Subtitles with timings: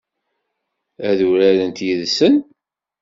[1.09, 2.35] Ad urarent yid-sen?